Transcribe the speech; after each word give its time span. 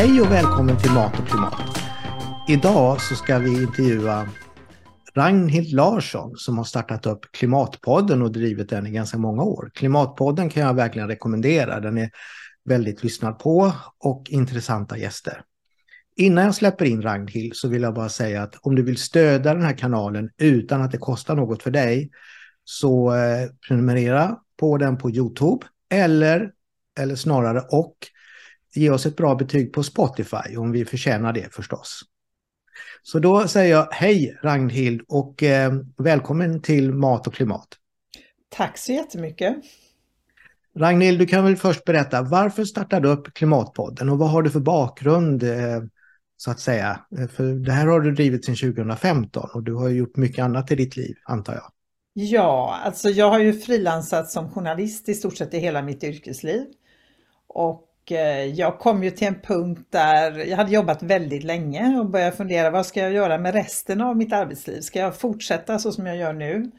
Hej 0.00 0.20
och 0.20 0.30
välkommen 0.30 0.78
till 0.78 0.90
Mat 0.90 1.20
och 1.20 1.26
klimat. 1.26 1.78
Idag 2.48 3.00
så 3.00 3.14
ska 3.14 3.38
vi 3.38 3.62
intervjua 3.62 4.28
Ragnhild 5.14 5.72
Larsson 5.72 6.36
som 6.36 6.58
har 6.58 6.64
startat 6.64 7.06
upp 7.06 7.32
Klimatpodden 7.32 8.22
och 8.22 8.32
drivit 8.32 8.68
den 8.68 8.86
i 8.86 8.90
ganska 8.90 9.18
många 9.18 9.42
år. 9.42 9.70
Klimatpodden 9.74 10.50
kan 10.50 10.62
jag 10.62 10.74
verkligen 10.74 11.08
rekommendera. 11.08 11.80
Den 11.80 11.98
är 11.98 12.10
väldigt 12.64 13.04
lyssnad 13.04 13.38
på 13.38 13.72
och 13.98 14.26
intressanta 14.30 14.98
gäster. 14.98 15.42
Innan 16.16 16.44
jag 16.44 16.54
släpper 16.54 16.84
in 16.84 17.02
Ragnhild 17.02 17.56
så 17.56 17.68
vill 17.68 17.82
jag 17.82 17.94
bara 17.94 18.08
säga 18.08 18.42
att 18.42 18.56
om 18.62 18.74
du 18.74 18.82
vill 18.82 18.98
stödja 18.98 19.54
den 19.54 19.62
här 19.62 19.78
kanalen 19.78 20.30
utan 20.38 20.82
att 20.82 20.90
det 20.90 20.98
kostar 20.98 21.36
något 21.36 21.62
för 21.62 21.70
dig 21.70 22.10
så 22.64 23.14
eh, 23.14 23.48
prenumerera 23.68 24.36
på 24.60 24.76
den 24.76 24.98
på 24.98 25.10
Youtube 25.10 25.66
eller, 25.90 26.50
eller 26.98 27.16
snarare 27.16 27.60
och 27.60 27.96
ge 28.74 28.90
oss 28.90 29.06
ett 29.06 29.16
bra 29.16 29.34
betyg 29.34 29.72
på 29.72 29.82
Spotify 29.82 30.56
om 30.56 30.72
vi 30.72 30.84
förtjänar 30.84 31.32
det 31.32 31.54
förstås. 31.54 32.00
Så 33.02 33.18
då 33.18 33.48
säger 33.48 33.74
jag 33.74 33.88
hej 33.90 34.38
Ragnhild 34.42 35.02
och 35.08 35.42
eh, 35.42 35.72
välkommen 35.96 36.62
till 36.62 36.92
Mat 36.92 37.26
och 37.26 37.34
klimat. 37.34 37.68
Tack 38.48 38.78
så 38.78 38.92
jättemycket. 38.92 39.56
Ragnhild, 40.76 41.18
du 41.18 41.26
kan 41.26 41.44
väl 41.44 41.56
först 41.56 41.84
berätta 41.84 42.22
varför 42.22 42.64
startade 42.64 43.08
du 43.08 43.12
upp 43.12 43.34
Klimatpodden 43.34 44.08
och 44.08 44.18
vad 44.18 44.30
har 44.30 44.42
du 44.42 44.50
för 44.50 44.60
bakgrund 44.60 45.42
eh, 45.42 45.82
så 46.36 46.50
att 46.50 46.60
säga? 46.60 47.00
För 47.32 47.64
det 47.64 47.72
här 47.72 47.86
har 47.86 48.00
du 48.00 48.12
drivit 48.12 48.44
sedan 48.44 48.56
2015 48.56 49.50
och 49.54 49.62
du 49.62 49.74
har 49.74 49.88
gjort 49.88 50.16
mycket 50.16 50.44
annat 50.44 50.72
i 50.72 50.74
ditt 50.74 50.96
liv 50.96 51.16
antar 51.24 51.54
jag. 51.54 51.72
Ja, 52.12 52.80
alltså 52.84 53.08
jag 53.08 53.30
har 53.30 53.38
ju 53.38 53.52
frilansat 53.52 54.30
som 54.30 54.50
journalist 54.50 55.08
i 55.08 55.14
stort 55.14 55.36
sett 55.36 55.54
i 55.54 55.58
hela 55.58 55.82
mitt 55.82 56.04
yrkesliv. 56.04 56.64
Och 57.48 57.89
Eh, 58.12 58.44
jag 58.44 58.78
kom 58.78 59.04
ju 59.04 59.10
till 59.10 59.26
en 59.26 59.40
punkt 59.40 59.86
där 59.90 60.48
jag 60.48 60.56
hade 60.56 60.70
jobbat 60.70 61.02
väldigt 61.02 61.44
länge 61.44 61.98
och 61.98 62.06
började 62.06 62.36
fundera 62.36 62.70
vad 62.70 62.86
ska 62.86 63.00
jag 63.00 63.12
göra 63.12 63.38
med 63.38 63.54
resten 63.54 64.00
av 64.00 64.16
mitt 64.16 64.32
arbetsliv? 64.32 64.80
Ska 64.80 64.98
jag 64.98 65.16
fortsätta 65.16 65.78
så 65.78 65.92
som 65.92 66.06
jag 66.06 66.16
gör 66.16 66.32
nu? 66.32 66.70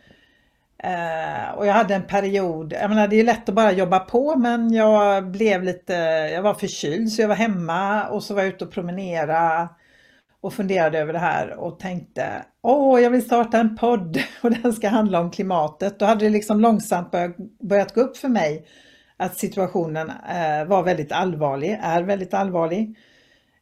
Eh, 0.84 1.52
och 1.58 1.68
jag 1.68 1.74
hade 1.74 1.96
en 1.96 2.08
period, 2.08 2.74
jag 2.74 2.90
menar 2.90 3.08
det 3.08 3.20
är 3.20 3.24
lätt 3.24 3.50
att 3.50 3.56
bara 3.56 3.72
jobba 3.72 4.00
på 4.00 4.36
men 4.36 4.74
jag 4.74 5.28
blev 5.32 5.64
lite, 5.64 5.94
jag 6.34 6.42
var 6.42 6.54
förkyld 6.54 7.12
så 7.12 7.22
jag 7.22 7.28
var 7.28 7.36
hemma 7.36 8.08
och 8.08 8.24
så 8.24 8.34
var 8.34 8.42
jag 8.42 8.50
ute 8.50 8.66
och 8.66 8.72
promenera 8.72 9.70
och 10.42 10.54
funderade 10.54 11.00
över 11.00 11.14
det 11.14 11.20
här 11.20 11.54
och 11.60 11.80
tänkte 11.80 12.46
åh 12.62 13.02
jag 13.02 13.10
vill 13.10 13.26
starta 13.26 13.58
en 13.58 13.78
podd 13.78 14.24
och 14.42 14.52
den 14.52 14.74
ska 14.74 14.90
handla 14.90 15.20
om 15.20 15.32
klimatet. 15.32 16.00
Då 16.00 16.06
hade 16.06 16.26
det 16.26 16.30
liksom 16.30 16.60
långsamt 16.60 17.12
börjat 17.62 17.94
gå 17.94 18.02
upp 18.02 18.18
för 18.18 18.30
mig 18.30 18.66
att 19.22 19.38
situationen 19.38 20.10
eh, 20.10 20.66
var 20.66 20.84
väldigt 20.84 21.12
allvarlig, 21.12 21.80
är 21.82 22.04
väldigt 22.04 22.34
allvarlig. 22.34 22.98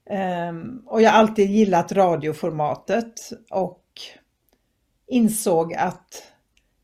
Ehm, 0.10 0.82
och 0.86 1.02
jag 1.02 1.12
har 1.12 1.20
alltid 1.20 1.50
gillat 1.50 1.92
radioformatet 1.92 3.14
och 3.50 3.84
insåg 5.08 5.74
att 5.74 6.24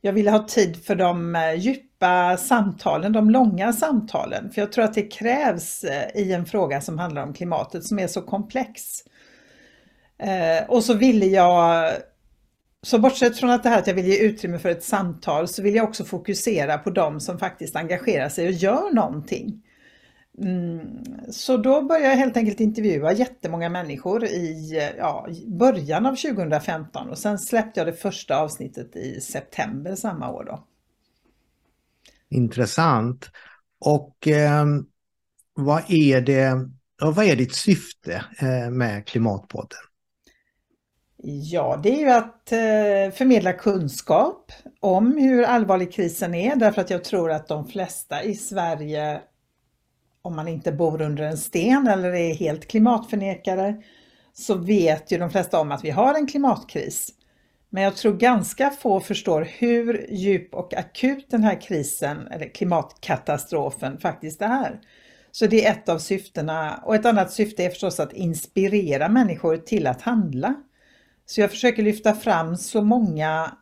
jag 0.02 0.14
ville 0.14 0.32
ha 0.32 0.48
tid 0.48 0.84
för 0.86 0.96
de 0.96 1.36
eh, 1.36 1.54
djupa 1.54 2.38
samtalen, 2.38 3.14
de 3.14 3.30
långa 3.30 3.74
samtalen. 3.74 4.52
För 4.52 4.62
jag 4.62 4.72
tror 4.72 4.86
att 4.86 4.94
det 4.94 5.12
krävs 5.12 5.84
eh, 5.84 6.22
i 6.22 6.34
en 6.34 6.46
fråga 6.46 6.82
som 6.82 7.00
handlar 7.00 7.24
om 7.24 7.34
klimatet 7.34 7.84
som 7.84 8.00
är 8.00 8.08
så 8.08 8.22
komplex. 8.22 8.82
Och 10.68 10.84
så 10.84 10.94
ville 10.94 11.26
jag 11.26 11.92
så 12.86 13.00
bortsett 13.00 13.38
från 13.38 13.50
att 13.50 13.64
det 13.64 13.70
här 13.70 13.80
att 13.80 13.88
jag 13.88 13.94
vill 13.94 14.06
ge 14.06 14.18
utrymme 14.18 14.60
för 14.60 14.70
ett 14.70 14.84
samtal 14.84 15.48
så 15.48 15.62
vill 15.62 15.76
jag 15.76 15.90
också 15.90 16.06
fokusera 16.06 16.78
på 16.78 16.90
de 16.90 17.20
som 17.20 17.40
faktiskt 17.40 17.76
engagerar 17.76 18.30
sig 18.30 18.48
och 18.48 18.54
gör 18.54 18.94
någonting. 18.94 19.64
Mm, 20.38 21.04
så 21.32 21.58
då 21.58 21.82
började 21.82 22.10
jag 22.10 22.16
helt 22.16 22.38
enkelt 22.38 22.60
intervjua 22.60 23.14
jättemånga 23.14 23.70
människor 23.70 24.26
i 24.26 24.94
ja, 24.98 25.28
början 25.48 26.06
av 26.06 26.16
2015 26.16 27.10
och 27.10 27.18
sen 27.18 27.40
släppte 27.40 27.80
jag 27.80 27.88
det 27.88 27.94
första 27.94 28.38
avsnittet 28.38 28.96
i 28.96 29.22
september 29.22 29.96
samma 29.96 30.32
år. 30.32 30.44
Då. 30.44 30.64
Intressant. 32.30 33.30
Och 33.80 34.28
eh, 34.28 34.66
vad, 35.54 35.84
är 35.88 36.22
det, 36.22 36.70
vad 37.02 37.26
är 37.26 37.36
ditt 37.36 37.56
syfte 37.56 38.26
eh, 38.40 38.70
med 38.70 39.08
Klimatpodden? 39.08 39.80
Ja, 41.28 41.80
det 41.84 41.90
är 41.90 42.00
ju 42.00 42.10
att 42.10 42.52
eh, 42.52 43.18
förmedla 43.18 43.54
kunskap 43.54 44.52
om 44.80 45.18
hur 45.18 45.44
allvarlig 45.44 45.94
krisen 45.94 46.36
är 46.36 46.56
därför 46.56 46.82
att 46.82 46.90
jag 46.90 47.04
tror 47.04 47.32
att 47.32 47.48
de 47.48 47.68
flesta 47.68 48.24
i 48.24 48.36
Sverige, 48.36 49.22
om 50.22 50.36
man 50.36 50.48
inte 50.48 50.72
bor 50.72 51.02
under 51.02 51.24
en 51.24 51.38
sten 51.38 51.88
eller 51.88 52.14
är 52.14 52.34
helt 52.34 52.68
klimatförnekare, 52.68 53.76
så 54.34 54.56
vet 54.56 55.12
ju 55.12 55.18
de 55.18 55.30
flesta 55.30 55.60
om 55.60 55.72
att 55.72 55.84
vi 55.84 55.90
har 55.90 56.14
en 56.14 56.28
klimatkris. 56.28 57.10
Men 57.70 57.84
jag 57.84 57.96
tror 57.96 58.14
ganska 58.14 58.70
få 58.70 59.00
förstår 59.00 59.42
hur 59.42 60.06
djup 60.10 60.54
och 60.54 60.74
akut 60.74 61.26
den 61.30 61.44
här 61.44 61.62
krisen, 61.62 62.28
eller 62.28 62.54
klimatkatastrofen, 62.54 63.98
faktiskt 63.98 64.42
är. 64.42 64.80
Så 65.32 65.48
det 65.48 65.66
är 65.66 65.72
ett 65.72 65.90
av 65.90 66.00
syftena 66.00 66.80
och 66.84 66.96
ett 66.96 67.06
annat 67.06 67.32
syfte 67.32 67.64
är 67.64 67.70
förstås 67.70 68.00
att 68.00 68.14
inspirera 68.14 69.10
människor 69.10 69.58
till 69.58 69.88
att 69.88 70.02
handla. 70.02 70.56
Så 71.26 71.42
jag 71.42 71.50
försöker 71.52 71.84
lyfta 71.84 72.14
fram 72.14 72.58
så 72.58 72.82
många 72.82 73.58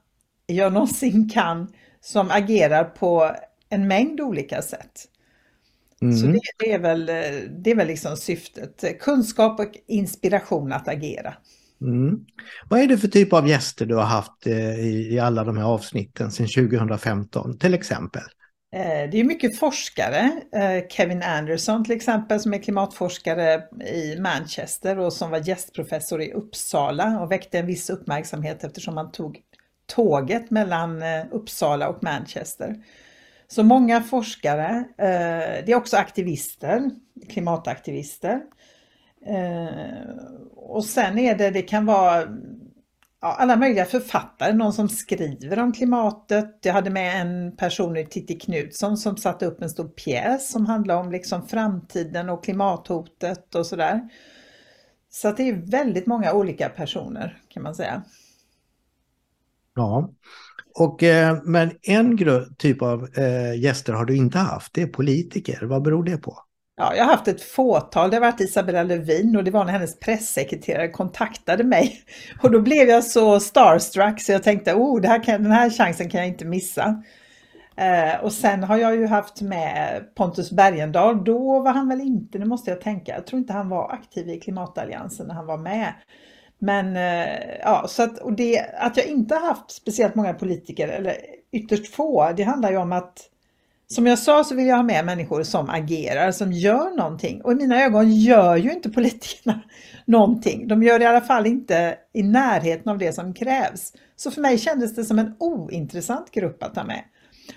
jag 0.46 0.74
någonsin 0.74 1.30
kan 1.30 1.74
som 2.02 2.32
agerar 2.32 2.84
på 2.84 3.36
en 3.70 3.88
mängd 3.88 4.22
olika 4.22 4.62
sätt. 4.62 5.10
Mm. 6.02 6.18
Så 6.18 6.28
det, 6.28 6.40
det, 6.60 6.72
är 6.72 6.80
väl, 6.80 7.06
det 7.64 7.72
är 7.72 7.76
väl 7.76 7.88
liksom 7.88 8.18
syftet. 8.18 9.00
Kunskap 9.00 9.60
och 9.60 9.72
inspiration 9.88 10.74
att 10.74 10.88
agera. 10.88 11.34
Mm. 11.82 12.26
Vad 12.70 12.80
är 12.80 12.88
det 12.88 12.98
för 12.98 13.08
typ 13.08 13.34
av 13.34 13.48
gäster 13.48 13.86
du 13.86 13.96
har 13.96 14.04
haft 14.04 14.48
eh, 14.48 14.80
i, 14.80 15.14
i 15.14 15.20
alla 15.20 15.44
de 15.44 15.58
här 15.58 15.66
avsnitten 15.66 16.32
sedan 16.32 16.48
2015 16.48 17.58
till 17.58 17.74
exempel? 17.74 18.24
Eh, 18.74 19.10
det 19.10 19.20
är 19.20 19.24
mycket 19.24 19.60
forskare. 19.60 20.32
Eh, 20.52 20.88
Kevin 20.90 21.24
Anderson 21.24 21.84
till 21.84 21.96
exempel 21.96 22.40
som 22.40 22.54
är 22.54 22.58
klimatforskare 22.58 23.64
i 23.86 24.20
Manchester 24.20 25.00
och 25.00 25.14
som 25.14 25.32
var 25.32 25.48
gästprofessor 25.48 26.22
i 26.22 26.32
Uppsala 26.32 27.20
och 27.22 27.32
väckte 27.32 27.60
en 27.60 27.66
viss 27.66 27.90
uppmärksamhet 27.90 28.64
eftersom 28.64 28.98
han 28.98 29.12
tog 29.12 29.40
tåget 29.86 30.52
mellan 30.52 31.02
eh, 31.02 31.26
Uppsala 31.32 31.90
och 31.90 32.04
Manchester. 32.04 32.76
Så 33.48 33.64
många 33.64 34.02
forskare. 34.02 34.84
Det 34.98 35.72
är 35.72 35.76
också 35.76 35.98
aktivister, 35.98 36.90
klimataktivister. 37.30 38.42
Och 40.56 40.86
sen 40.86 41.20
är 41.20 41.36
det, 41.36 41.50
det 41.50 41.62
kan 41.62 41.86
vara 41.86 42.24
ja, 43.24 43.36
alla 43.40 43.56
möjliga 43.56 43.86
författare, 43.86 44.54
någon 44.54 44.74
som 44.74 44.90
skriver 44.90 45.60
om 45.60 45.74
klimatet. 45.74 46.60
Jag 46.62 46.74
hade 46.74 46.90
med 46.90 47.22
en 47.22 47.56
person 47.56 47.98
i 47.98 48.06
Titti 48.06 48.40
Knutsson 48.40 48.98
som 48.98 49.18
satte 49.18 49.46
upp 49.46 49.62
en 49.62 49.70
stor 49.70 49.88
pjäs 49.88 50.52
som 50.52 50.66
handlade 50.66 51.00
om 51.00 51.12
liksom 51.12 51.48
framtiden 51.48 52.30
och 52.30 52.44
klimathotet 52.44 53.56
och 53.56 53.66
sådär. 53.66 54.02
Så 55.10 55.28
att 55.28 55.38
det 55.38 55.50
är 55.50 55.72
väldigt 55.72 56.06
många 56.06 56.34
olika 56.34 56.70
personer 56.70 57.42
kan 57.50 57.64
man 57.64 57.76
säga. 57.76 58.04
Ja, 59.76 60.14
och, 60.80 61.04
eh, 61.04 61.38
men 61.44 61.72
en 61.82 62.18
typ 62.58 62.82
av 62.82 63.10
eh, 63.18 63.60
gäster 63.60 63.94
har 63.94 64.06
du 64.06 64.16
inte 64.16 64.38
haft, 64.38 64.74
det 64.74 64.82
är 64.82 64.88
politiker. 64.88 65.66
Vad 65.66 65.82
beror 65.82 66.04
det 66.04 66.18
på? 66.18 66.38
Ja, 66.76 66.96
jag 66.96 67.04
har 67.04 67.12
haft 67.12 67.28
ett 67.28 67.42
fåtal. 67.42 68.10
Det 68.10 68.16
har 68.16 68.22
varit 68.22 68.42
Isabella 68.42 68.84
Lövin 68.84 69.36
och 69.36 69.44
det 69.44 69.52
var 69.52 69.66
när 69.66 69.72
hennes 69.72 70.00
pressekreterare 70.00 70.88
kontaktade 70.88 71.64
mig. 71.64 72.04
Och 72.42 72.52
då 72.52 72.62
blev 72.62 72.90
jag 72.90 73.04
så 73.04 73.40
starstruck 73.40 74.22
så 74.22 74.32
jag 74.32 74.44
tänkte, 74.44 74.74
oh, 74.74 75.02
det 75.02 75.08
här 75.08 75.24
kan, 75.24 75.44
den 75.44 75.52
här 75.52 75.70
chansen 75.70 76.10
kan 76.10 76.20
jag 76.20 76.28
inte 76.28 76.46
missa. 76.46 77.04
Eh, 77.76 78.24
och 78.24 78.34
sen 78.34 78.64
har 78.64 78.78
jag 78.78 78.96
ju 78.96 79.08
haft 79.08 79.42
med 79.42 80.04
Pontus 80.16 80.52
Bergendahl. 80.52 81.24
Då 81.24 81.60
var 81.60 81.72
han 81.72 81.90
väl 81.90 82.02
inte, 82.02 82.40
nu 82.40 82.46
måste 82.46 82.70
jag 82.70 82.82
tänka, 82.82 83.14
jag 83.14 83.28
tror 83.28 83.40
inte 83.40 83.54
han 83.54 83.70
var 83.70 83.92
aktiv 83.92 84.30
i 84.30 84.40
klimatalliansen 84.40 85.28
när 85.28 85.36
han 85.36 85.46
var 85.46 85.58
med. 85.58 85.94
Men 86.60 86.96
eh, 86.96 87.60
ja, 87.62 87.86
så 87.88 88.04
att, 88.04 88.20
och 88.20 88.34
det, 88.34 88.66
att 88.78 88.98
jag 88.98 89.06
inte 89.06 89.36
haft 89.36 89.72
speciellt 89.72 90.16
många 90.16 90.34
politiker, 90.34 90.88
eller 90.88 91.16
ytterst 91.52 91.96
få, 91.96 92.32
det 92.38 92.44
handlar 92.44 92.72
ju 92.72 92.78
om 92.78 92.92
att 92.92 93.30
som 93.94 94.06
jag 94.06 94.20
sa 94.20 94.44
så 94.44 94.56
vill 94.56 94.68
jag 94.68 94.76
ha 94.76 94.84
med 94.84 95.06
människor 95.06 95.44
som 95.44 95.70
agerar, 95.70 96.32
som 96.32 96.52
gör 96.52 96.98
någonting. 96.98 97.42
Och 97.42 97.52
i 97.52 97.56
mina 97.56 97.84
ögon 97.84 98.12
gör 98.16 98.56
ju 98.56 98.72
inte 98.72 98.90
politikerna 98.90 99.62
någonting. 100.06 100.68
De 100.68 100.84
gör 100.84 101.02
i 101.02 101.06
alla 101.06 101.22
fall 101.22 101.48
inte 101.48 101.98
i 102.14 102.24
närheten 102.24 102.92
av 102.92 102.98
det 102.98 103.14
som 103.14 103.34
krävs. 103.34 103.94
Så 104.16 104.32
för 104.32 104.42
mig 104.42 104.58
kändes 104.58 104.96
det 104.96 105.06
som 105.06 105.20
en 105.20 105.36
ointressant 105.40 106.32
grupp 106.32 106.64
att 106.64 106.76
ta 106.76 106.84
med. 106.84 107.04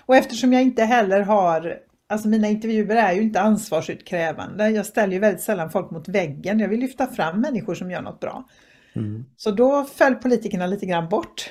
Och 0.05 0.15
eftersom 0.15 0.53
jag 0.53 0.61
inte 0.61 0.83
heller 0.83 1.21
har, 1.21 1.77
alltså 2.09 2.27
mina 2.27 2.47
intervjuer 2.47 2.95
är 2.95 3.13
ju 3.13 3.21
inte 3.21 3.41
ansvarsutkrävande. 3.41 4.69
Jag 4.69 4.85
ställer 4.85 5.13
ju 5.13 5.19
väldigt 5.19 5.43
sällan 5.43 5.71
folk 5.71 5.91
mot 5.91 6.07
väggen. 6.07 6.59
Jag 6.59 6.67
vill 6.67 6.79
lyfta 6.79 7.07
fram 7.07 7.41
människor 7.41 7.75
som 7.75 7.91
gör 7.91 8.01
något 8.01 8.19
bra. 8.19 8.47
Mm. 8.95 9.25
Så 9.37 9.51
då 9.51 9.83
föll 9.83 10.15
politikerna 10.15 10.67
lite 10.67 10.85
grann 10.85 11.09
bort. 11.09 11.49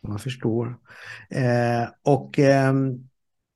Jag 0.00 0.20
förstår. 0.20 0.66
Eh, 1.30 1.88
och 2.02 2.38
eh 2.38 2.72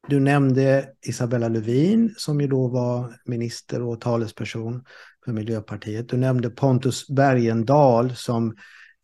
du 0.09 0.21
nämnde 0.21 0.89
Isabella 1.07 1.49
Lövin 1.49 2.15
som 2.17 2.41
ju 2.41 2.47
då 2.47 2.69
var 2.69 3.17
minister 3.25 3.83
och 3.83 4.01
talesperson 4.01 4.85
för 5.25 5.33
Miljöpartiet. 5.33 6.09
Du 6.09 6.17
nämnde 6.17 6.51
Pontus 6.51 7.09
Bergendahl 7.09 8.17
som 8.17 8.57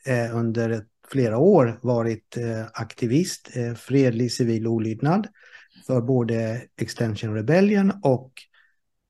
eh, 0.07 0.37
under 0.37 0.85
flera 1.09 1.39
år 1.39 1.79
varit 1.83 2.37
eh, 2.37 2.67
aktivist, 2.73 3.51
eh, 3.57 3.75
fredlig 3.75 4.33
civil 4.33 4.67
olydnad 4.67 5.27
för 5.87 6.01
både 6.01 6.63
Extension 6.81 7.35
Rebellion 7.35 7.93
och 8.03 8.33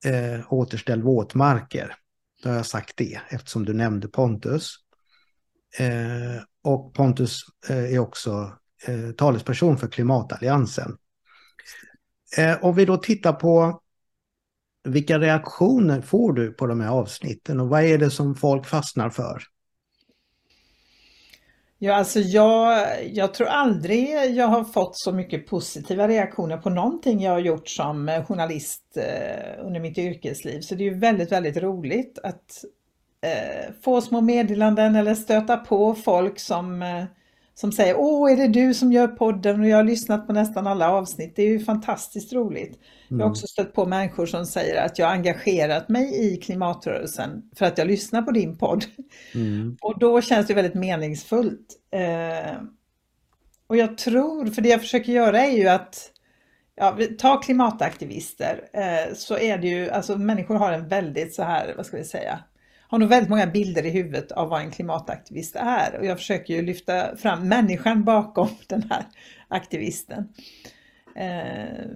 eh, 0.05 0.53
Återställ 0.53 1.03
våtmarker. 1.03 1.95
Då 2.43 2.49
har 2.49 2.57
jag 2.57 2.67
sagt 2.67 2.97
det 2.97 3.21
eftersom 3.29 3.65
du 3.65 3.73
nämnde 3.73 4.09
Pontus. 4.09 4.75
Eh, 5.79 6.43
och 6.65 6.95
Pontus 6.95 7.43
eh, 7.69 7.95
är 7.95 7.99
också 7.99 8.53
eh, 8.87 9.11
talesperson 9.11 9.79
för 9.79 9.89
klimatalliansen. 9.89 10.97
Eh, 12.39 12.65
om 12.65 12.75
vi 12.75 12.85
då 12.85 12.97
tittar 12.97 13.33
på 13.33 13.81
vilka 14.85 15.19
reaktioner 15.19 16.01
får 16.01 16.33
du 16.33 16.53
på 16.53 16.67
de 16.67 16.81
här 16.81 16.91
avsnitten 16.91 17.61
och 17.61 17.69
vad 17.69 17.85
är 17.85 17.99
det 17.99 18.11
som 18.11 18.35
folk 18.35 18.67
fastnar 18.67 19.11
för? 19.11 19.43
Ja, 21.85 21.95
alltså 21.95 22.21
jag, 22.21 22.87
jag 23.13 23.35
tror 23.35 23.47
aldrig 23.47 24.35
jag 24.35 24.47
har 24.47 24.65
fått 24.65 24.99
så 24.99 25.13
mycket 25.13 25.47
positiva 25.47 26.09
reaktioner 26.09 26.57
på 26.57 26.71
någonting 26.71 27.21
jag 27.21 27.33
har 27.33 27.39
gjort 27.39 27.69
som 27.69 28.25
journalist 28.29 28.97
eh, 28.97 29.67
under 29.67 29.81
mitt 29.81 29.99
yrkesliv. 29.99 30.61
Så 30.61 30.75
det 30.75 30.85
är 30.85 30.93
ju 30.93 30.99
väldigt, 30.99 31.33
väldigt 31.33 31.57
roligt 31.57 32.19
att 32.23 32.65
eh, 33.21 33.73
få 33.83 34.01
små 34.01 34.21
meddelanden 34.21 34.97
eller 34.97 35.15
stöta 35.15 35.57
på 35.57 35.95
folk 35.95 36.39
som 36.39 36.83
eh, 36.83 37.05
som 37.55 37.73
säger 37.73 37.95
Åh, 37.99 38.33
är 38.33 38.37
det 38.37 38.49
du 38.49 38.75
som 38.75 38.93
gör 38.93 39.09
podden? 39.09 39.61
Och 39.61 39.69
jag 39.69 39.77
har 39.77 39.85
lyssnat 39.85 40.27
på 40.27 40.33
nästan 40.33 40.67
alla 40.67 40.91
avsnitt. 40.91 41.37
Det 41.37 41.43
är 41.43 41.49
ju 41.49 41.61
fantastiskt 41.61 42.33
roligt. 42.33 42.69
Mm. 42.73 42.81
Jag 43.09 43.17
har 43.17 43.23
mm. 43.23 43.31
också 43.31 43.47
stött 43.47 43.73
på 43.73 43.87
människor 43.87 44.27
som 44.27 44.47
säger 44.47 44.85
att 44.85 44.99
jag 44.99 45.07
har 45.07 45.13
engagerat 45.13 45.89
mig 45.89 46.33
i 46.33 46.37
klimatrörelsen 46.37 47.43
för 47.57 47.67
att 47.67 47.79
jag 47.79 47.87
lyssnar 47.87 48.23
på 48.23 48.31
din 48.31 48.59
podd. 48.59 48.85
Mm. 49.35 49.77
Och 49.83 49.99
då 49.99 50.21
känns 50.21 50.47
det 50.47 50.55
väldigt 50.55 50.75
meningsfullt. 50.75 51.67
Eh, 51.91 52.57
och 53.67 53.77
jag 53.77 53.99
tror, 53.99 54.47
för 54.47 54.63
det 54.63 54.69
jag 54.69 54.81
försöker 54.81 55.13
göra 55.13 55.41
är 55.41 55.57
ju 55.57 55.69
att 55.69 56.09
Ja, 56.75 56.99
ta 57.19 57.41
klimataktivister 57.41 58.69
eh, 58.73 59.15
så 59.15 59.39
är 59.39 59.59
det 59.59 59.69
ju, 59.69 59.91
alltså 59.91 60.19
människor 60.19 60.55
har 60.55 60.73
en 60.73 60.89
väldigt 60.89 61.35
så 61.35 61.43
här, 61.43 61.75
vad 61.77 61.87
ska 61.87 61.97
vi 61.97 62.05
säga, 62.05 62.39
har 62.93 62.99
nog 62.99 63.09
väldigt 63.09 63.31
många 63.31 63.47
bilder 63.47 63.87
i 63.87 63.91
huvudet 63.91 64.33
av 64.33 64.49
vad 64.49 64.61
en 64.61 64.71
klimataktivist 64.71 65.57
är 65.57 65.99
och 65.99 66.07
jag 66.07 66.19
försöker 66.19 66.55
ju 66.55 66.63
lyfta 66.63 67.17
fram 67.17 67.49
människan 67.49 68.05
bakom 68.05 68.49
den 68.67 68.83
här 68.91 69.05
aktivisten. 69.49 70.29
Eh, 71.17 71.87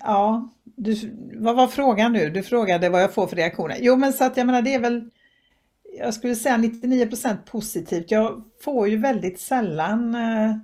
ja, 0.00 0.48
du, 0.64 0.96
vad 1.34 1.56
var 1.56 1.66
frågan 1.66 2.12
nu? 2.12 2.30
Du 2.30 2.42
frågade 2.42 2.88
vad 2.88 3.02
jag 3.02 3.14
får 3.14 3.26
för 3.26 3.36
reaktioner. 3.36 3.76
Jo, 3.80 3.96
men 3.96 4.12
så 4.12 4.24
att 4.24 4.36
jag 4.36 4.46
menar 4.46 4.62
det 4.62 4.74
är 4.74 4.80
väl 4.80 5.10
jag 5.98 6.14
skulle 6.14 6.34
säga 6.34 6.56
99% 6.56 7.36
positivt. 7.44 8.10
Jag 8.10 8.44
får 8.64 8.88
ju 8.88 8.96
väldigt 8.96 9.40
sällan 9.40 10.14
eh, 10.14 10.56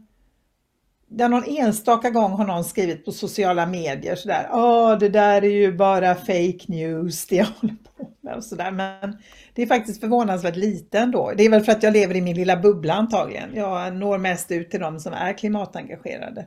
där 1.09 1.29
någon 1.29 1.45
enstaka 1.45 2.11
gång 2.11 2.33
har 2.33 2.47
någon 2.47 2.65
skrivit 2.65 3.05
på 3.05 3.13
sociala 3.13 3.67
medier 3.67 4.17
sådär, 4.17 4.49
åh 4.53 4.99
det 4.99 5.09
där 5.09 5.45
är 5.45 5.51
ju 5.51 5.73
bara 5.73 6.15
fake 6.15 6.65
news 6.67 7.27
det 7.27 7.37
jag 7.37 7.47
håller 7.47 7.77
på 7.97 8.14
och 8.33 8.45
sådär. 8.45 8.71
Men 8.71 9.17
det 9.55 9.63
är 9.63 9.67
faktiskt 9.67 10.01
förvånansvärt 10.01 10.57
lite 10.57 10.99
ändå. 10.99 11.33
Det 11.37 11.45
är 11.45 11.51
väl 11.51 11.65
för 11.65 11.73
att 11.73 11.83
jag 11.83 11.93
lever 11.93 12.17
i 12.17 12.21
min 12.21 12.37
lilla 12.37 12.57
bubbla 12.57 12.95
antagligen. 12.95 13.55
Jag 13.55 13.97
når 13.97 14.19
mest 14.19 14.51
ut 14.51 14.71
till 14.71 14.81
de 14.81 15.01
som 15.01 15.13
är 15.13 15.39
klimatengagerade. 15.39 16.47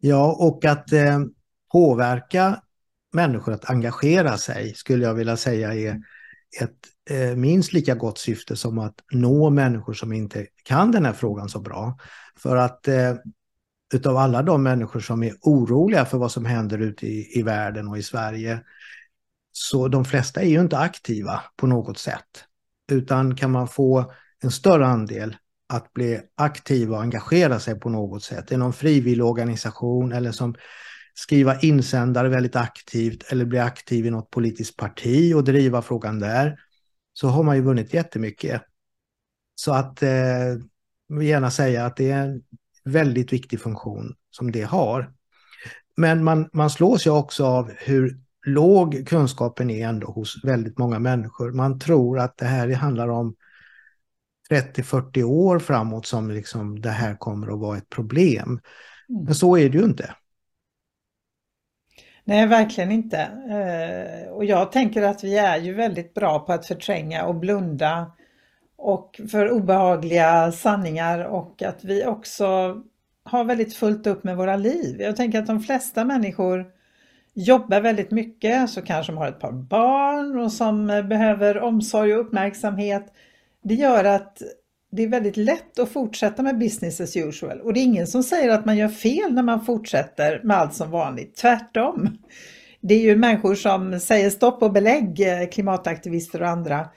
Ja, 0.00 0.36
och 0.38 0.64
att 0.64 0.92
eh, 0.92 1.20
påverka 1.72 2.60
människor 3.12 3.52
att 3.52 3.70
engagera 3.70 4.36
sig 4.36 4.74
skulle 4.74 5.04
jag 5.04 5.14
vilja 5.14 5.36
säga 5.36 5.74
är 5.74 6.00
ett 6.60 6.78
eh, 7.10 7.36
minst 7.36 7.72
lika 7.72 7.94
gott 7.94 8.18
syfte 8.18 8.56
som 8.56 8.78
att 8.78 8.94
nå 9.12 9.50
människor 9.50 9.92
som 9.92 10.12
inte 10.12 10.46
kan 10.64 10.90
den 10.90 11.04
här 11.04 11.12
frågan 11.12 11.48
så 11.48 11.60
bra. 11.60 11.98
För 12.36 12.56
att 12.56 12.88
eh, 12.88 13.14
utav 13.94 14.16
alla 14.16 14.42
de 14.42 14.62
människor 14.62 15.00
som 15.00 15.22
är 15.22 15.34
oroliga 15.40 16.04
för 16.04 16.18
vad 16.18 16.32
som 16.32 16.44
händer 16.44 16.78
ute 16.78 17.06
i, 17.06 17.38
i 17.38 17.42
världen 17.42 17.88
och 17.88 17.98
i 17.98 18.02
Sverige, 18.02 18.60
så 19.56 19.88
de 19.88 20.04
flesta 20.04 20.42
är 20.42 20.48
ju 20.48 20.60
inte 20.60 20.78
aktiva 20.78 21.42
på 21.56 21.66
något 21.66 21.98
sätt. 21.98 22.44
Utan 22.92 23.36
kan 23.36 23.50
man 23.50 23.68
få 23.68 24.12
en 24.42 24.50
större 24.50 24.86
andel 24.86 25.36
att 25.68 25.92
bli 25.92 26.20
aktiva 26.34 26.96
och 26.96 27.02
engagera 27.02 27.60
sig 27.60 27.80
på 27.80 27.88
något 27.88 28.22
sätt, 28.22 28.52
i 28.52 28.56
någon 28.56 28.72
frivillig 28.72 29.24
organisation 29.24 30.12
eller 30.12 30.32
som 30.32 30.54
skriva 31.14 31.60
insändare 31.60 32.28
väldigt 32.28 32.56
aktivt 32.56 33.32
eller 33.32 33.44
bli 33.44 33.58
aktiv 33.58 34.06
i 34.06 34.10
något 34.10 34.30
politiskt 34.30 34.76
parti 34.76 35.34
och 35.34 35.44
driva 35.44 35.82
frågan 35.82 36.18
där, 36.18 36.60
så 37.12 37.28
har 37.28 37.42
man 37.42 37.56
ju 37.56 37.62
vunnit 37.62 37.94
jättemycket. 37.94 38.62
Så 39.54 39.72
att 39.72 40.02
eh, 40.02 40.10
vill 41.08 41.28
gärna 41.28 41.50
säga 41.50 41.86
att 41.86 41.96
det 41.96 42.10
är 42.10 42.28
en 42.28 42.42
väldigt 42.84 43.32
viktig 43.32 43.60
funktion 43.60 44.14
som 44.30 44.52
det 44.52 44.62
har. 44.62 45.12
Men 45.96 46.24
man, 46.24 46.50
man 46.52 46.70
slås 46.70 47.06
ju 47.06 47.10
också 47.10 47.46
av 47.46 47.70
hur 47.78 48.23
låg 48.44 49.06
kunskapen 49.06 49.70
är 49.70 49.88
ändå 49.88 50.06
hos 50.06 50.44
väldigt 50.44 50.78
många 50.78 50.98
människor. 50.98 51.52
Man 51.52 51.78
tror 51.78 52.18
att 52.18 52.36
det 52.36 52.46
här 52.46 52.70
handlar 52.70 53.08
om 53.08 53.34
30-40 54.50 55.22
år 55.22 55.58
framåt 55.58 56.06
som 56.06 56.30
liksom 56.30 56.80
det 56.80 56.90
här 56.90 57.14
kommer 57.14 57.52
att 57.52 57.58
vara 57.58 57.78
ett 57.78 57.88
problem. 57.88 58.48
Mm. 59.08 59.24
Men 59.24 59.34
så 59.34 59.56
är 59.56 59.68
det 59.68 59.78
ju 59.78 59.84
inte. 59.84 60.14
Nej, 62.24 62.46
verkligen 62.46 62.92
inte. 62.92 63.18
Eh, 63.50 64.32
och 64.32 64.44
jag 64.44 64.72
tänker 64.72 65.02
att 65.02 65.24
vi 65.24 65.38
är 65.38 65.58
ju 65.58 65.74
väldigt 65.74 66.14
bra 66.14 66.38
på 66.38 66.52
att 66.52 66.66
förtränga 66.66 67.24
och 67.24 67.34
blunda 67.34 68.12
och 68.76 69.20
för 69.30 69.50
obehagliga 69.50 70.52
sanningar 70.52 71.24
och 71.24 71.62
att 71.62 71.84
vi 71.84 72.06
också 72.06 72.76
har 73.24 73.44
väldigt 73.44 73.74
fullt 73.74 74.06
upp 74.06 74.24
med 74.24 74.36
våra 74.36 74.56
liv. 74.56 75.00
Jag 75.00 75.16
tänker 75.16 75.38
att 75.38 75.46
de 75.46 75.60
flesta 75.60 76.04
människor 76.04 76.73
jobbar 77.34 77.80
väldigt 77.80 78.10
mycket, 78.10 78.70
så 78.70 78.82
kanske 78.82 79.12
de 79.12 79.18
har 79.18 79.28
ett 79.28 79.40
par 79.40 79.52
barn 79.52 80.38
och 80.38 80.52
som 80.52 80.90
eh, 80.90 81.02
behöver 81.02 81.58
omsorg 81.58 82.14
och 82.14 82.20
uppmärksamhet. 82.20 83.06
Det 83.62 83.74
gör 83.74 84.04
att 84.04 84.42
det 84.92 85.02
är 85.02 85.08
väldigt 85.08 85.36
lätt 85.36 85.78
att 85.78 85.88
fortsätta 85.88 86.42
med 86.42 86.58
business 86.58 87.00
as 87.00 87.16
usual 87.16 87.60
och 87.60 87.72
det 87.74 87.80
är 87.80 87.84
ingen 87.84 88.06
som 88.06 88.22
säger 88.22 88.50
att 88.50 88.64
man 88.64 88.76
gör 88.76 88.88
fel 88.88 89.32
när 89.32 89.42
man 89.42 89.64
fortsätter 89.64 90.40
med 90.44 90.56
allt 90.56 90.74
som 90.74 90.90
vanligt, 90.90 91.36
tvärtom. 91.36 92.18
Det 92.80 92.94
är 92.94 93.00
ju 93.00 93.16
människor 93.16 93.54
som 93.54 94.00
säger 94.00 94.30
stopp 94.30 94.62
och 94.62 94.72
belägg, 94.72 95.20
eh, 95.20 95.48
klimataktivister 95.48 96.42
och 96.42 96.48
andra, 96.48 96.88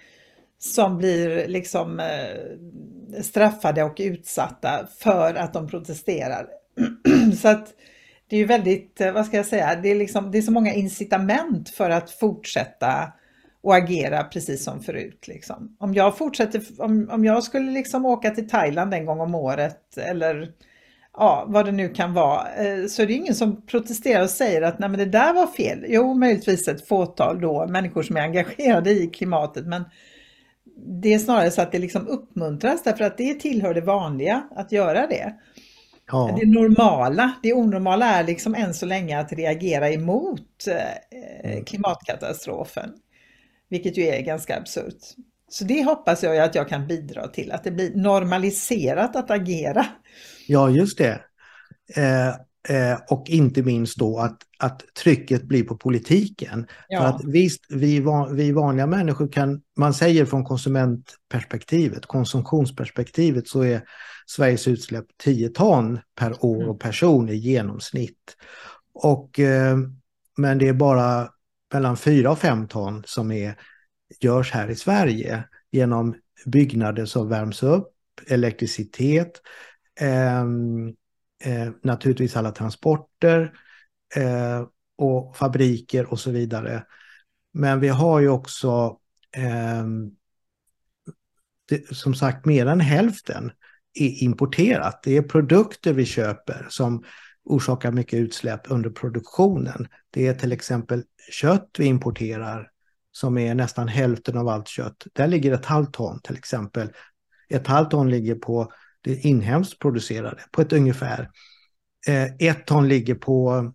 som 0.60 0.98
blir 0.98 1.48
liksom 1.48 2.00
eh, 2.00 3.22
straffade 3.22 3.84
och 3.84 3.96
utsatta 4.00 4.88
för 4.98 5.34
att 5.34 5.53
de 5.53 5.67
protesterar. 5.67 6.48
så 7.41 7.48
att 7.48 7.74
det 8.29 8.36
är 8.36 8.39
ju 8.39 8.46
väldigt, 8.46 9.01
eh, 9.01 9.12
vad 9.12 9.25
ska 9.25 9.38
jag 9.38 9.46
säga, 9.46 9.75
det 9.75 9.91
är, 9.91 9.96
liksom, 9.96 10.31
det 10.31 10.38
är 10.38 10.41
så 10.41 10.51
många 10.51 10.74
incitament 10.74 11.69
för 11.69 11.89
att 11.89 12.12
fortsätta 12.12 13.12
och 13.62 13.75
agera 13.75 14.24
precis 14.24 14.63
som 14.63 14.81
förut. 14.81 15.27
Liksom. 15.27 15.75
Om 15.79 15.93
jag 15.93 16.17
fortsätter, 16.17 16.62
om, 16.77 17.10
om 17.12 17.25
jag 17.25 17.43
skulle 17.43 17.72
liksom 17.72 18.05
åka 18.05 18.29
till 18.29 18.50
Thailand 18.50 18.93
en 18.93 19.05
gång 19.05 19.19
om 19.19 19.36
året 19.36 19.98
eller 19.98 20.51
ja, 21.17 21.46
vad 21.48 21.65
det 21.65 21.72
nu 21.72 21.89
kan 21.89 22.13
vara, 22.13 22.55
eh, 22.55 22.86
så 22.86 23.01
är 23.01 23.07
det 23.07 23.13
ingen 23.13 23.36
som 23.36 23.65
protesterar 23.65 24.24
och 24.24 24.29
säger 24.29 24.62
att 24.62 24.79
nej 24.79 24.89
men 24.89 25.00
det 25.00 25.05
där 25.05 25.34
var 25.34 25.48
fel. 25.48 25.86
Jo, 25.88 26.13
möjligtvis 26.13 26.67
ett 26.67 26.88
fåtal 26.88 27.41
då, 27.41 27.67
människor 27.67 28.03
som 28.03 28.17
är 28.17 28.22
engagerade 28.22 28.91
i 28.91 29.07
klimatet, 29.07 29.65
men 29.65 29.84
det 31.01 31.13
är 31.13 31.19
snarare 31.19 31.51
så 31.51 31.62
att 31.62 31.72
det 31.72 31.79
liksom 31.79 32.07
uppmuntras 32.07 32.84
därför 32.84 33.03
att 33.03 33.17
det 33.17 33.34
tillhör 33.34 33.74
det 33.74 33.81
vanliga 33.81 34.43
att 34.55 34.72
göra 34.72 35.07
det. 35.07 35.34
Ja. 36.11 36.37
Det 36.39 36.47
normala, 36.47 37.33
det 37.43 37.53
onormala 37.53 38.05
är 38.05 38.23
liksom 38.23 38.55
än 38.55 38.73
så 38.73 38.85
länge 38.85 39.19
att 39.19 39.33
reagera 39.33 39.89
emot 39.89 40.67
eh, 40.67 41.49
mm. 41.51 41.65
klimatkatastrofen. 41.65 42.89
Vilket 43.69 43.97
ju 43.97 44.03
är 44.03 44.21
ganska 44.21 44.57
absurt. 44.57 45.01
Så 45.49 45.63
det 45.63 45.83
hoppas 45.83 46.23
jag 46.23 46.37
att 46.37 46.55
jag 46.55 46.69
kan 46.69 46.87
bidra 46.87 47.27
till, 47.27 47.51
att 47.51 47.63
det 47.63 47.71
blir 47.71 47.95
normaliserat 47.95 49.15
att 49.15 49.31
agera. 49.31 49.85
Ja, 50.47 50.69
just 50.69 50.97
det. 50.97 51.21
Eh, 51.95 52.27
eh, 52.69 52.99
och 53.09 53.29
inte 53.29 53.63
minst 53.63 53.97
då 53.97 54.19
att, 54.19 54.37
att 54.57 54.93
trycket 55.03 55.43
blir 55.43 55.63
på 55.63 55.77
politiken. 55.77 56.67
Ja. 56.87 56.99
För 56.99 57.07
att 57.07 57.21
visst, 57.25 57.65
vi, 57.69 58.03
vi 58.31 58.51
vanliga 58.51 58.87
människor 58.87 59.31
kan, 59.31 59.61
man 59.77 59.93
säger 59.93 60.25
från 60.25 60.43
konsumentperspektivet, 60.43 62.05
konsumtionsperspektivet 62.05 63.47
så 63.47 63.61
är 63.61 63.81
Sveriges 64.29 64.67
utsläpp 64.67 65.05
10 65.17 65.50
ton 65.50 66.00
per 66.15 66.46
år 66.46 66.55
mm. 66.55 66.69
och 66.69 66.79
person 66.79 67.29
i 67.29 67.36
genomsnitt. 67.36 68.38
Och, 68.93 69.39
eh, 69.39 69.77
men 70.38 70.57
det 70.57 70.67
är 70.67 70.74
bara 70.74 71.29
mellan 71.74 71.98
4 71.98 72.31
och 72.31 72.39
5 72.39 72.67
ton 72.67 73.03
som 73.05 73.31
är, 73.31 73.55
görs 74.19 74.51
här 74.51 74.69
i 74.69 74.75
Sverige 74.75 75.43
genom 75.72 76.15
byggnader 76.46 77.05
som 77.05 77.29
värms 77.29 77.63
upp, 77.63 77.93
elektricitet, 78.27 79.41
eh, 80.00 80.41
eh, 81.43 81.72
naturligtvis 81.84 82.36
alla 82.36 82.51
transporter 82.51 83.53
eh, 84.15 84.67
och 84.98 85.38
fabriker 85.38 86.05
och 86.05 86.19
så 86.19 86.31
vidare. 86.31 86.86
Men 87.53 87.79
vi 87.79 87.88
har 87.88 88.19
ju 88.19 88.29
också 88.29 89.00
eh, 89.31 89.86
det, 91.69 91.96
som 91.96 92.13
sagt 92.13 92.46
mer 92.46 92.65
än 92.65 92.79
hälften 92.79 93.51
är 94.01 94.24
importerat. 94.24 95.04
Det 95.04 95.18
är 95.18 95.22
produkter 95.22 95.94
vi 95.94 96.06
köper 96.06 96.66
som 96.70 97.04
orsakar 97.46 97.92
mycket 97.92 98.20
utsläpp 98.20 98.62
under 98.72 98.89
produktionen. 98.89 99.88
Det 100.12 100.27
är 100.27 100.34
till 100.34 100.51
exempel 100.51 101.04
kött 101.32 101.70
vi 101.77 101.86
importerar 101.86 102.70
som 103.12 103.38
är 103.38 103.56
nästan 103.56 103.88
hälften 103.88 104.38
av 104.38 104.48
allt 104.48 104.68
kött. 104.68 105.08
Där 105.13 105.27
ligger 105.27 105.54
ett 105.54 105.66
halvt 105.66 105.94
ton 105.94 106.20
till 106.24 106.36
exempel. 106.36 106.89
Ett 107.50 107.68
halvt 107.68 107.92
ton 107.92 108.10
ligger 108.10 108.36
på 108.36 108.72
det 109.01 109.16
inhemskt 109.16 109.80
producerade 109.80 110.44
på 110.51 110.62
ett 110.62 110.74
ungefär. 110.74 111.30
Eh, 112.08 112.50
ett 112.50 112.66
ton 112.66 112.88
ligger 112.88 113.16
på 113.16 113.74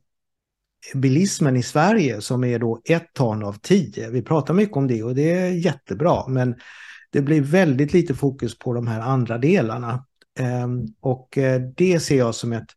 bilismen 0.94 1.56
i 1.56 1.62
Sverige 1.62 2.20
som 2.20 2.44
är 2.44 2.58
då 2.58 2.82
ett 2.84 3.12
ton 3.12 3.44
av 3.44 3.52
tio. 3.52 4.10
Vi 4.10 4.22
pratar 4.22 4.54
mycket 4.54 4.76
om 4.76 4.86
det 4.86 5.02
och 5.02 5.14
det 5.14 5.30
är 5.30 5.50
jättebra 5.50 6.28
men 6.28 6.54
det 7.10 7.22
blir 7.22 7.40
väldigt 7.40 7.92
lite 7.92 8.14
fokus 8.14 8.58
på 8.58 8.74
de 8.74 8.86
här 8.86 9.00
andra 9.00 9.38
delarna. 9.38 10.06
Ehm, 10.38 10.86
och 11.00 11.38
eh, 11.38 11.60
det 11.76 12.00
ser 12.00 12.18
jag 12.18 12.34
som 12.34 12.52
ett, 12.52 12.68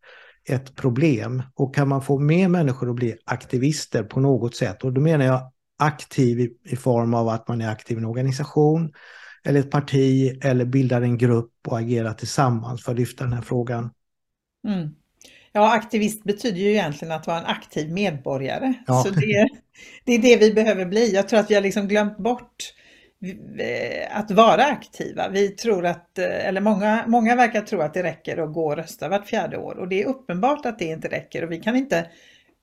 ett 0.50 0.76
problem. 0.76 1.44
Och 1.56 1.76
kan 1.76 1.88
man 1.88 2.02
få 2.02 2.20
mer 2.20 2.48
människor 2.48 2.90
att 2.90 2.96
bli 2.96 3.16
aktivister 3.26 4.04
på 4.04 4.20
något 4.20 4.56
sätt, 4.56 4.84
och 4.84 4.94
då 4.94 5.02
menar 5.02 5.26
jag 5.26 5.52
aktiv 5.80 6.40
i, 6.40 6.58
i 6.64 6.76
form 6.76 7.14
av 7.14 7.30
att 7.30 7.48
man 7.48 7.62
är 7.62 7.70
aktiv 7.70 7.98
i 7.98 8.00
en 8.00 8.06
organisation 8.06 8.94
eller 9.46 9.60
ett 9.60 9.72
parti 9.72 10.40
eller 10.44 10.66
bildar 10.66 11.02
en 11.02 11.18
grupp 11.18 11.52
och 11.68 11.80
agerar 11.80 12.14
tillsammans 12.14 12.84
för 12.84 12.92
att 12.92 12.98
lyfta 12.98 13.24
den 13.24 13.34
här 13.34 13.42
frågan. 13.42 13.90
Mm. 14.68 14.90
Ja, 15.52 15.74
aktivist 15.74 16.24
betyder 16.24 16.58
ju 16.58 16.70
egentligen 16.70 17.12
att 17.12 17.28
vara 17.28 17.40
en 17.40 17.46
aktiv 17.46 17.92
medborgare. 17.92 18.74
Ja. 18.88 19.04
Så 19.04 19.10
det, 19.10 19.50
det 20.04 20.14
är 20.14 20.20
det 20.20 20.38
vi 20.38 20.54
behöver 20.54 20.86
bli. 20.86 21.14
Jag 21.14 21.30
tror 21.30 21.40
att 21.40 21.52
vi 21.52 21.56
har 21.56 21.62
liksom 21.62 21.88
glömt 21.88 22.18
bort 22.18 22.74
Eh, 23.60 24.18
att 24.18 24.32
vara 24.32 24.64
aktiva. 24.64 25.30
Vi 25.30 25.50
tror 25.50 25.86
att, 25.86 26.18
eh, 26.18 26.48
eller 26.48 26.62
många, 26.62 27.04
många 27.08 27.36
verkar 27.36 27.62
tro 27.62 27.82
att 27.82 27.94
det 27.94 28.04
räcker 28.04 28.38
att 28.38 28.54
gå 28.54 28.66
och 28.66 28.76
rösta 28.76 29.10
vart 29.10 29.28
fjärde 29.28 29.58
år 29.58 29.78
och 29.78 29.88
det 29.88 30.02
är 30.02 30.06
uppenbart 30.06 30.66
att 30.66 30.80
det 30.80 30.86
inte 30.86 31.08
räcker 31.08 31.44
och 31.44 31.52
vi 31.52 31.60
kan 31.60 31.76
inte 31.76 32.10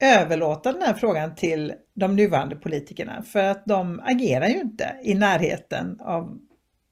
överlåta 0.00 0.72
den 0.72 0.82
här 0.82 0.94
frågan 0.94 1.34
till 1.34 1.72
de 1.94 2.16
nuvarande 2.16 2.56
politikerna 2.56 3.22
för 3.22 3.44
att 3.44 3.66
de 3.66 4.00
agerar 4.04 4.46
ju 4.46 4.60
inte 4.60 4.96
i 5.02 5.14
närheten 5.14 6.00
av 6.00 6.38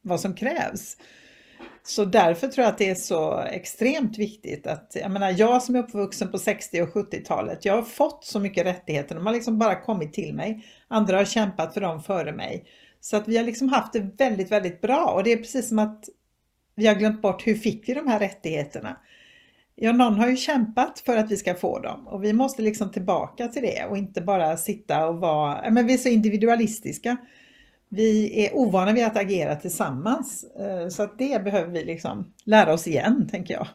vad 0.03 0.21
som 0.21 0.35
krävs. 0.35 0.97
Så 1.83 2.05
därför 2.05 2.49
tror 2.49 2.65
jag 2.65 2.73
att 2.73 2.79
det 2.79 2.91
är 2.91 2.95
så 2.95 3.41
extremt 3.41 4.19
viktigt 4.19 4.67
att, 4.67 4.97
jag 5.01 5.11
menar 5.11 5.35
jag 5.39 5.63
som 5.63 5.75
är 5.75 5.79
uppvuxen 5.79 6.31
på 6.31 6.39
60 6.39 6.83
och 6.83 6.89
70-talet, 6.89 7.65
jag 7.65 7.75
har 7.75 7.83
fått 7.83 8.25
så 8.25 8.41
mycket 8.41 8.67
rättigheter, 8.67 9.15
de 9.15 9.27
har 9.27 9.33
liksom 9.33 9.59
bara 9.59 9.81
kommit 9.81 10.13
till 10.13 10.35
mig. 10.35 10.65
Andra 10.89 11.17
har 11.17 11.25
kämpat 11.25 11.75
för 11.75 11.81
dem 11.81 12.03
före 12.03 12.33
mig. 12.33 12.65
Så 13.01 13.17
att 13.17 13.29
vi 13.29 13.37
har 13.37 13.45
liksom 13.45 13.69
haft 13.69 13.93
det 13.93 14.11
väldigt, 14.19 14.53
väldigt 14.53 14.81
bra 14.81 15.13
och 15.17 15.25
det 15.25 15.33
är 15.33 15.37
precis 15.37 15.69
som 15.69 15.79
att 15.79 16.05
vi 16.75 16.87
har 16.87 16.95
glömt 16.95 17.23
bort 17.23 17.47
hur 17.47 17.55
fick 17.55 17.89
vi 17.89 17.95
de 17.95 18.09
här 18.09 18.19
rättigheterna? 18.19 18.97
Ja, 19.75 19.93
någon 19.93 20.15
har 20.15 20.29
ju 20.29 20.37
kämpat 20.37 21.01
för 21.01 21.17
att 21.17 21.31
vi 21.31 21.37
ska 21.37 21.55
få 21.55 21.79
dem 21.79 22.09
och 22.09 22.25
vi 22.25 22.33
måste 22.33 22.63
liksom 22.63 22.91
tillbaka 22.91 23.49
till 23.49 23.63
det 23.63 23.87
och 23.91 23.97
inte 23.97 24.21
bara 24.21 24.57
sitta 24.57 25.09
och 25.09 25.17
vara, 25.17 25.71
men 25.71 25.87
vi 25.87 25.95
är 25.95 25.99
så 25.99 26.09
individualistiska 26.09 27.17
vi 27.91 28.45
är 28.47 28.57
ovana 28.57 28.93
vid 28.93 29.05
att 29.05 29.17
agera 29.17 29.57
tillsammans. 29.57 30.45
Eh, 30.45 30.89
så 30.89 31.03
att 31.03 31.19
det 31.19 31.45
behöver 31.45 31.73
vi 31.73 31.85
liksom 31.85 32.33
lära 32.45 32.73
oss 32.73 32.87
igen, 32.87 33.29
tänker 33.31 33.55
jag. 33.55 33.69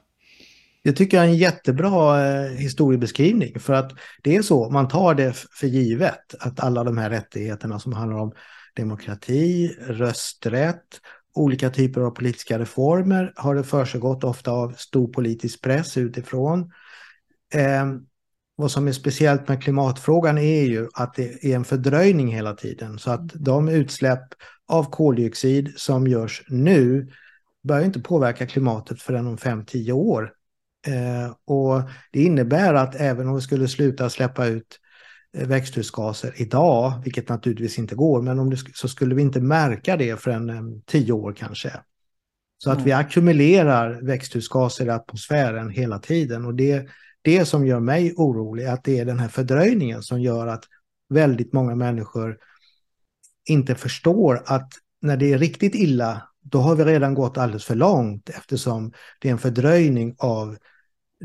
Det 0.84 0.91
tycker 0.91 1.17
jag 1.17 1.25
är 1.25 1.29
en 1.29 1.38
jättebra 1.38 2.27
eh, 2.27 2.51
historiebeskrivning 2.51 3.60
för 3.60 3.74
att 3.74 3.91
det 4.24 4.36
är 4.36 4.41
så, 4.41 4.70
man 4.70 4.88
tar 4.88 5.13
det 5.13 5.34
för 5.34 5.67
givet 5.67 6.36
att 6.39 6.60
alla 6.60 6.84
de 6.84 6.98
här 6.98 7.10
rättigheterna 7.10 7.79
som 7.79 7.94
handlar 7.94 8.17
om 8.17 8.34
demokrati, 8.75 9.75
rösträtt, 9.88 11.01
olika 11.34 11.70
typer 11.70 12.01
av 12.01 12.12
politiska 12.12 12.60
reformer 12.60 13.34
har 13.36 13.55
det 13.55 13.63
försiggått 13.63 14.24
ofta 14.24 14.51
av 14.51 14.72
stor 14.77 15.08
politisk 15.08 15.62
press 15.62 15.98
utifrån. 15.98 16.72
Eh, 17.53 17.86
vad 18.55 18.72
som 18.72 18.88
är 18.88 18.91
speciellt 18.91 19.48
med 19.48 19.63
klimatfrågan 19.63 20.38
är 20.38 20.63
ju 20.63 20.88
att 20.94 21.13
det 21.13 21.46
är 21.46 21.55
en 21.55 21.65
fördröjning 21.65 22.36
hela 22.36 22.53
tiden. 22.53 23.00
Så 23.00 23.12
att 23.12 23.29
de 23.34 23.70
utsläpp 23.70 24.24
av 24.67 24.84
koldioxid 24.84 25.74
som 25.77 26.08
görs 26.08 26.44
nu 26.48 27.12
börjar 27.63 27.86
inte 27.86 28.00
påverka 28.00 28.48
klimatet 28.48 29.01
förrän 29.01 29.27
om 29.27 29.38
5-10 29.38 29.91
år. 29.91 30.32
Eh, 30.88 31.36
och 31.46 31.82
det 32.12 32.24
innebär 32.24 32.74
att 32.74 32.96
även 32.96 33.27
om 33.27 33.36
vi 33.36 33.41
skulle 33.41 33.67
sluta 33.67 34.10
släppa 34.10 34.46
ut 34.46 34.79
växthusgaser 35.36 36.34
idag, 36.36 36.94
vilket 37.04 37.30
naturligtvis 37.30 37.80
inte 37.80 37.96
går, 37.96 38.22
men 38.22 38.39
om 38.39 38.50
det, 38.50 38.58
så 38.74 38.88
skulle 38.88 39.15
vi 39.15 39.22
inte 39.22 39.42
märka 39.42 39.98
det 39.98 40.22
förrän 40.22 40.50
eh, 40.50 40.62
10 40.86 41.12
år 41.12 41.34
kanske. 41.34 41.72
Så 42.58 42.72
att 42.72 42.82
vi 42.82 42.92
ackumulerar 42.92 44.01
växthusgaser 44.01 44.86
i 44.86 44.89
atmosfären 44.89 45.70
hela 45.70 46.00
tiden 46.00 46.46
och 46.46 46.56
det 46.56 46.88
det 47.25 47.46
som 47.46 47.65
gör 47.65 47.80
mig 47.80 48.13
orolig, 48.18 48.65
att 48.65 48.84
det 48.84 49.00
är 49.00 49.06
den 49.06 49.20
här 49.20 49.27
fördröjningen 49.27 50.04
som 50.04 50.22
gör 50.22 50.48
att 50.48 50.63
väldigt 51.10 51.54
många 51.54 51.75
människor 51.75 52.38
inte 53.46 53.75
förstår 53.75 54.44
att 54.46 54.70
när 55.01 55.18
det 55.18 55.34
är 55.34 55.38
riktigt 55.38 55.75
illa, 55.75 56.22
då 56.42 56.60
har 56.60 56.75
vi 56.75 56.84
redan 56.84 57.13
gått 57.13 57.38
alldeles 57.38 57.65
för 57.65 57.75
långt 57.75 58.30
eftersom 58.30 58.92
det 59.22 59.27
är 59.27 59.32
en 59.32 59.38
fördröjning 59.38 60.15
av 60.18 60.58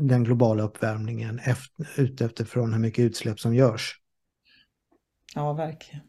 den 0.01 0.23
globala 0.23 0.63
uppvärmningen 0.63 1.39
efter, 1.39 2.01
utifrån 2.23 2.73
hur 2.73 2.79
mycket 2.79 3.03
utsläpp 3.03 3.39
som 3.39 3.55
görs. 3.55 3.99
Ja, 5.35 5.53
verkligen. 5.53 6.01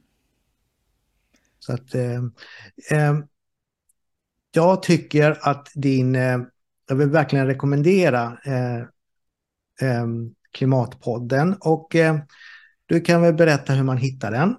Så 1.59 1.73
att 1.73 1.95
eh, 1.95 2.23
eh, 2.91 3.19
jag 4.53 4.83
tycker 4.83 5.39
att 5.49 5.69
din, 5.75 6.15
eh, 6.15 6.39
jag 6.89 6.97
vill 6.97 7.11
verkligen 7.11 7.47
rekommendera 7.47 8.39
eh, 8.45 8.77
eh, 9.89 10.07
Klimatpodden. 10.53 11.57
Och 11.61 11.97
eh, 11.97 12.19
du 12.87 13.01
kan 13.01 13.23
väl 13.23 13.35
berätta 13.35 13.73
hur 13.73 13.85
man 13.85 13.97
hittar 13.97 14.31
den? 14.31 14.57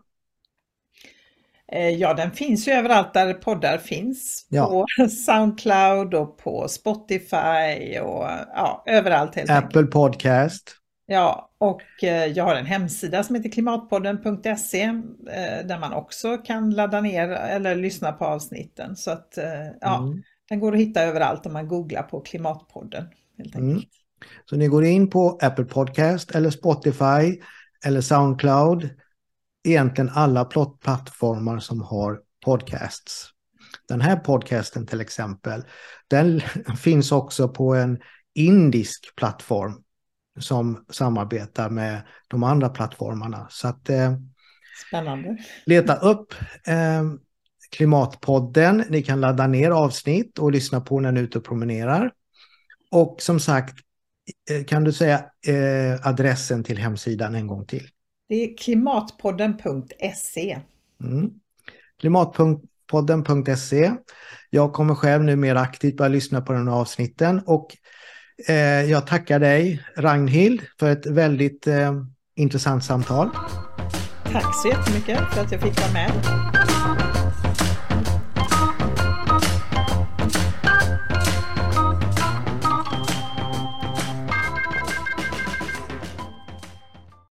Eh, 1.73 1.89
ja, 1.89 2.13
den 2.13 2.31
finns 2.31 2.67
ju 2.67 2.71
överallt 2.71 3.13
där 3.13 3.33
poddar 3.33 3.77
finns. 3.77 4.47
Ja. 4.49 4.65
På 4.67 5.07
Soundcloud 5.09 6.13
och 6.13 6.37
på 6.37 6.67
Spotify 6.67 7.99
och 7.99 8.27
ja, 8.55 8.83
överallt 8.85 9.35
helt 9.35 9.49
Apple 9.49 9.79
enkelt. 9.79 9.91
Podcast. 9.91 10.75
Ja, 11.05 11.51
och 11.57 12.03
eh, 12.03 12.25
jag 12.25 12.43
har 12.43 12.55
en 12.55 12.65
hemsida 12.65 13.23
som 13.23 13.35
heter 13.35 13.49
klimatpodden.se 13.49 14.83
eh, 14.83 15.67
där 15.67 15.79
man 15.79 15.93
också 15.93 16.37
kan 16.37 16.71
ladda 16.71 17.01
ner 17.01 17.29
eller 17.29 17.75
lyssna 17.75 18.11
på 18.11 18.25
avsnitten. 18.25 18.95
Så 18.95 19.11
att 19.11 19.37
ja, 19.81 19.97
mm. 19.97 20.23
den 20.49 20.59
går 20.59 20.73
att 20.73 20.79
hitta 20.79 21.03
överallt 21.03 21.45
om 21.45 21.53
man 21.53 21.67
googlar 21.67 22.03
på 22.03 22.21
Klimatpodden. 22.21 23.05
Helt 23.37 23.55
mm. 23.55 23.69
enkelt. 23.69 23.93
Mm. 23.93 24.43
Så 24.45 24.55
ni 24.55 24.67
går 24.67 24.85
in 24.85 25.09
på 25.09 25.39
Apple 25.41 25.65
Podcast 25.65 26.35
eller 26.35 26.49
Spotify 26.49 27.41
eller 27.85 28.01
Soundcloud. 28.01 28.89
Egentligen 29.63 30.09
alla 30.09 30.45
plattformar 30.81 31.59
som 31.59 31.81
har 31.81 32.19
podcasts. 32.45 33.29
Den 33.87 34.01
här 34.01 34.15
podcasten 34.15 34.87
till 34.87 35.01
exempel, 35.01 35.63
den 36.07 36.41
finns 36.77 37.11
också 37.11 37.49
på 37.49 37.75
en 37.75 37.99
indisk 38.35 39.15
plattform 39.15 39.83
som 40.39 40.85
samarbetar 40.89 41.69
med 41.69 42.01
de 42.27 42.43
andra 42.43 42.69
plattformarna. 42.69 43.47
Så 43.49 43.67
att 43.67 43.89
eh, 43.89 44.13
Spännande. 44.87 45.37
leta 45.65 45.95
upp 45.95 46.33
eh, 46.67 47.03
Klimatpodden. 47.75 48.83
Ni 48.89 49.03
kan 49.03 49.21
ladda 49.21 49.47
ner 49.47 49.71
avsnitt 49.71 50.39
och 50.39 50.51
lyssna 50.51 50.81
på 50.81 50.99
när 50.99 51.11
ni 51.11 51.19
är 51.19 51.23
ute 51.23 51.37
och 51.37 51.45
promenerar. 51.45 52.11
Och 52.91 53.21
som 53.21 53.39
sagt, 53.39 53.79
Eh, 54.51 54.63
kan 54.63 54.83
du 54.83 54.93
säga 54.93 55.25
eh, 55.47 56.07
adressen 56.07 56.63
till 56.63 56.77
hemsidan 56.77 57.35
en 57.35 57.47
gång 57.47 57.65
till? 57.65 57.87
Det 58.33 58.43
är 58.43 58.57
klimatpodden.se. 58.57 60.59
Mm. 61.03 61.29
Klimatpodden.se. 61.99 63.91
Jag 64.49 64.73
kommer 64.73 64.95
själv 64.95 65.23
nu 65.23 65.35
mer 65.35 65.55
aktivt 65.55 65.97
börja 65.97 66.09
lyssna 66.09 66.41
på 66.41 66.53
den 66.53 66.67
här 66.67 66.75
avsnitten 66.75 67.41
och 67.45 67.77
eh, 68.47 68.91
jag 68.91 69.07
tackar 69.07 69.39
dig 69.39 69.83
Ragnhild 69.97 70.61
för 70.79 70.91
ett 70.91 71.05
väldigt 71.05 71.67
eh, 71.67 71.93
intressant 72.35 72.83
samtal. 72.83 73.29
Tack 74.31 74.61
så 74.61 74.67
jättemycket 74.67 75.19
för 75.33 75.41
att 75.41 75.51
jag 75.51 75.61
fick 75.61 75.81
vara 75.81 75.93
med. 75.93 76.52